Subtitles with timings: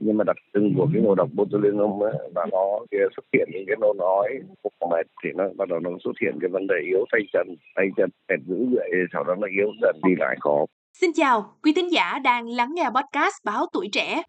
[0.00, 3.48] nhưng mà đặc trưng của cái ngộ độc botulinum ấy, là nó cái xuất hiện
[3.52, 4.28] những cái nôn ói
[4.62, 7.56] phục mệt thì nó bắt đầu nó xuất hiện cái vấn đề yếu tay chân.
[7.76, 10.66] Tay chân mệt dữ vậy sau đó nó yếu dần đi lại khó.
[10.92, 14.22] Xin chào, quý tín giả đang lắng nghe podcast Báo Tuổi Trẻ.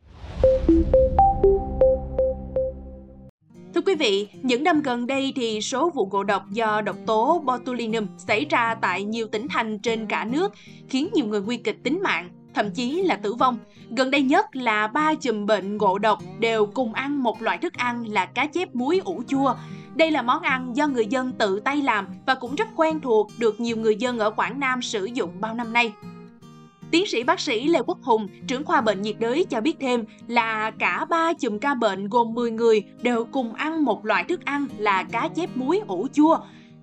[3.74, 7.44] Thưa quý vị, những năm gần đây thì số vụ ngộ độc do độc tố
[7.46, 10.54] botulinum xảy ra tại nhiều tỉnh thành trên cả nước
[10.90, 13.58] khiến nhiều người nguy kịch tính mạng, thậm chí là tử vong.
[13.90, 17.74] Gần đây nhất là ba chùm bệnh ngộ độc đều cùng ăn một loại thức
[17.74, 19.56] ăn là cá chép muối ủ chua.
[19.96, 23.32] Đây là món ăn do người dân tự tay làm và cũng rất quen thuộc
[23.38, 25.94] được nhiều người dân ở Quảng Nam sử dụng bao năm nay.
[26.92, 30.06] Tiến sĩ bác sĩ Lê Quốc Hùng, trưởng khoa bệnh nhiệt đới cho biết thêm
[30.28, 34.46] là cả ba chùm ca bệnh gồm 10 người đều cùng ăn một loại thức
[34.46, 36.38] ăn là cá chép muối ủ chua.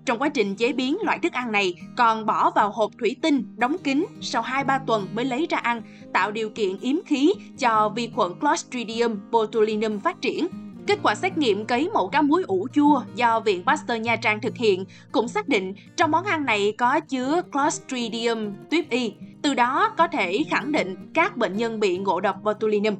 [0.06, 3.44] Trong quá trình chế biến loại thức ăn này còn bỏ vào hộp thủy tinh,
[3.56, 5.82] đóng kín, sau 2-3 tuần mới lấy ra ăn,
[6.12, 10.46] tạo điều kiện yếm khí cho vi khuẩn Clostridium botulinum phát triển.
[10.86, 14.40] Kết quả xét nghiệm cấy mẫu cá muối ủ chua do Viện Pasteur Nha Trang
[14.40, 19.54] thực hiện cũng xác định trong món ăn này có chứa Clostridium tuyếp Y, từ
[19.54, 22.96] đó có thể khẳng định các bệnh nhân bị ngộ độc botulinum.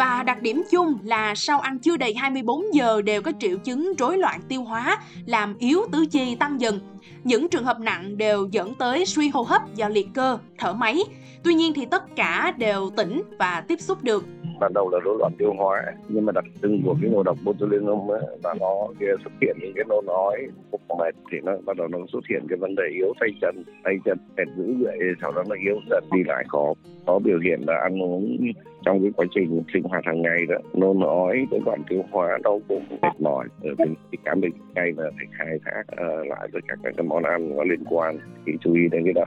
[0.00, 3.92] Và đặc điểm chung là sau ăn chưa đầy 24 giờ đều có triệu chứng
[3.98, 6.80] rối loạn tiêu hóa, làm yếu tứ chi tăng dần.
[7.24, 11.02] Những trường hợp nặng đều dẫn tới suy hô hấp do liệt cơ, thở máy.
[11.44, 14.24] Tuy nhiên thì tất cả đều tỉnh và tiếp xúc được
[14.60, 17.36] ban đầu là rối loạn tiêu hóa nhưng mà đặc trưng của cái ngộ độc
[17.44, 21.76] botulinum ấy, là nó xuất hiện những cái nôn ói phục mệt thì nó bắt
[21.76, 24.98] đầu nó xuất hiện cái vấn đề yếu tay chân tay chân mệt dữ vậy
[25.20, 26.74] sau đó nó yếu dần đi lại khó
[27.06, 28.36] có biểu hiện là ăn uống
[28.84, 32.38] trong cái quá trình sinh hoạt hàng ngày đó nôn ói rối loạn tiêu hóa
[32.44, 33.94] đau bụng mệt mỏi ở bên
[34.24, 37.64] cảm định ngay là phải khai thác uh, lại với các cái món ăn có
[37.64, 39.24] liên quan thì chú ý đến cái đó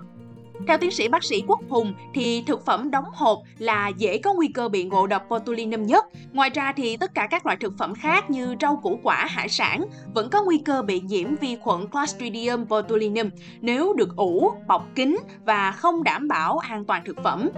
[0.67, 4.33] theo tiến sĩ bác sĩ Quốc Hùng thì thực phẩm đóng hộp là dễ có
[4.33, 6.05] nguy cơ bị ngộ độc botulinum nhất.
[6.33, 9.49] Ngoài ra thì tất cả các loại thực phẩm khác như rau củ quả, hải
[9.49, 13.29] sản vẫn có nguy cơ bị nhiễm vi khuẩn Clostridium botulinum
[13.61, 17.49] nếu được ủ, bọc kín và không đảm bảo an toàn thực phẩm.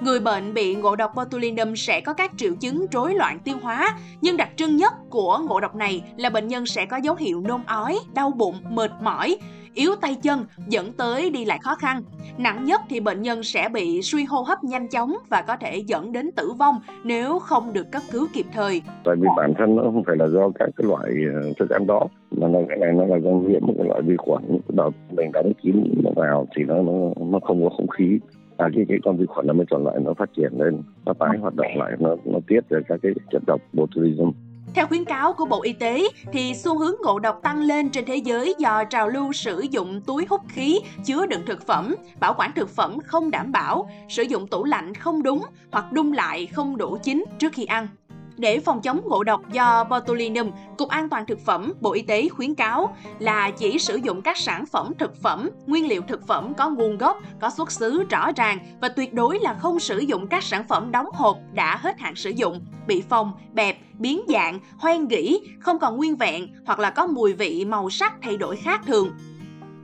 [0.00, 3.98] Người bệnh bị ngộ độc botulinum sẽ có các triệu chứng rối loạn tiêu hóa,
[4.20, 7.40] nhưng đặc trưng nhất của ngộ độc này là bệnh nhân sẽ có dấu hiệu
[7.40, 9.36] nôn ói, đau bụng, mệt mỏi,
[9.74, 12.02] yếu tay chân dẫn tới đi lại khó khăn.
[12.38, 15.76] Nặng nhất thì bệnh nhân sẽ bị suy hô hấp nhanh chóng và có thể
[15.86, 16.74] dẫn đến tử vong
[17.04, 18.82] nếu không được cấp cứu kịp thời.
[19.04, 21.86] Tại vì bản thân nó không phải là do các cái loại ờ, thức ăn
[21.86, 24.90] đó mà là cái này nó là do nhiễm một cái loại vi khuẩn đợt
[25.10, 26.92] mình đóng kín vào thì nó nó
[27.26, 28.18] nó không có không khí
[28.56, 31.12] à, cái cái con vi khuẩn nó mới còn lại nó phát triển lên nó
[31.12, 34.30] tái hoạt động lại nó nó tiết ra các cái chất độc botulism
[34.74, 38.04] theo khuyến cáo của Bộ Y tế, thì xu hướng ngộ độc tăng lên trên
[38.04, 42.34] thế giới do trào lưu sử dụng túi hút khí chứa đựng thực phẩm, bảo
[42.38, 46.46] quản thực phẩm không đảm bảo, sử dụng tủ lạnh không đúng hoặc đun lại
[46.46, 47.88] không đủ chín trước khi ăn.
[48.36, 52.28] Để phòng chống ngộ độc do botulinum, Cục An toàn Thực phẩm, Bộ Y tế
[52.28, 56.54] khuyến cáo là chỉ sử dụng các sản phẩm thực phẩm, nguyên liệu thực phẩm
[56.54, 60.26] có nguồn gốc, có xuất xứ rõ ràng và tuyệt đối là không sử dụng
[60.26, 64.58] các sản phẩm đóng hộp đã hết hạn sử dụng, bị phồng, bẹp, biến dạng,
[64.78, 68.56] hoen gỉ, không còn nguyên vẹn hoặc là có mùi vị, màu sắc thay đổi
[68.56, 69.10] khác thường.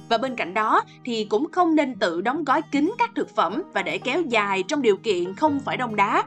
[0.09, 3.63] Và bên cạnh đó thì cũng không nên tự đóng gói kín các thực phẩm
[3.75, 6.25] và để kéo dài trong điều kiện không phải đông đá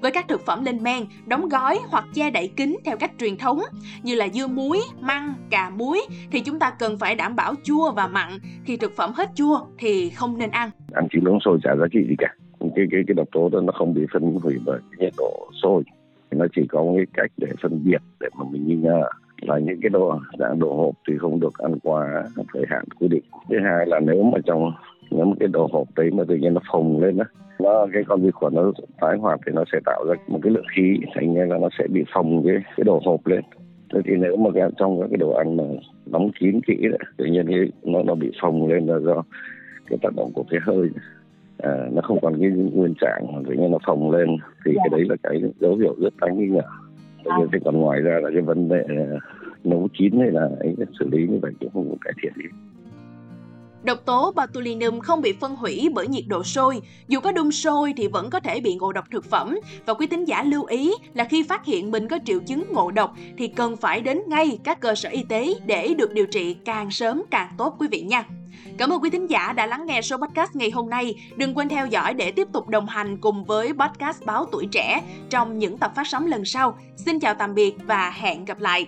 [0.00, 3.36] với các thực phẩm lên men, đóng gói hoặc che đậy kín theo cách truyền
[3.36, 3.60] thống
[4.02, 7.92] như là dưa muối, măng, cà muối thì chúng ta cần phải đảm bảo chua
[7.92, 8.28] và mặn.
[8.64, 10.70] Khi thực phẩm hết chua thì không nên ăn.
[10.92, 12.34] Ăn chín nóng sôi chả giá trị gì cả.
[12.60, 15.82] Cái cái cái độc tố đó nó không bị phân hủy bởi nhiệt độ sôi.
[16.30, 19.02] Nó chỉ có cái cách để phân biệt để mà mình nghi ngờ
[19.40, 23.08] là những cái đồ dạng đồ hộp thì không được ăn quá thời hạn quy
[23.08, 23.22] định.
[23.48, 24.72] Thứ hai là nếu mà trong
[25.10, 27.26] những cái đồ hộp đấy mà tự nhiên nó phồng lên á
[27.58, 30.52] nó cái con vi khuẩn nó tái hoạt thì nó sẽ tạo ra một cái
[30.52, 33.40] lượng khí thành ra là nó sẽ bị phồng cái cái đồ hộp lên.
[33.92, 35.64] Thế thì nếu mà cái, trong các cái đồ ăn mà
[36.06, 39.22] đóng kín kỹ đấy, tự nhiên cái nó nó bị phồng lên là do
[39.86, 40.88] cái tác động của cái hơi.
[41.58, 44.28] À, nó không còn cái nguyên trạng mà tự nhiên nó phồng lên
[44.64, 46.62] thì cái đấy là cái dấu hiệu rất đáng nghi ngờ.
[47.52, 48.84] Thì còn ngoài ra là cái vấn đề
[49.64, 52.44] nấu chín hay là ấy xử lý như vậy cũng không có cải thiện gì
[53.86, 57.94] Độc tố botulinum không bị phân hủy bởi nhiệt độ sôi, dù có đun sôi
[57.96, 59.58] thì vẫn có thể bị ngộ độc thực phẩm.
[59.86, 62.90] Và quý tín giả lưu ý là khi phát hiện mình có triệu chứng ngộ
[62.90, 66.56] độc thì cần phải đến ngay các cơ sở y tế để được điều trị
[66.64, 68.24] càng sớm càng tốt quý vị nha.
[68.78, 71.14] Cảm ơn quý thính giả đã lắng nghe số podcast ngày hôm nay.
[71.36, 75.02] Đừng quên theo dõi để tiếp tục đồng hành cùng với podcast Báo Tuổi Trẻ
[75.30, 76.78] trong những tập phát sóng lần sau.
[76.96, 78.86] Xin chào tạm biệt và hẹn gặp lại.